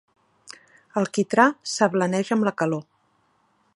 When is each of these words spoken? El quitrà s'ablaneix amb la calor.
El 1.01 1.07
quitrà 1.17 1.45
s'ablaneix 1.73 2.33
amb 2.37 2.49
la 2.49 2.55
calor. 2.63 2.85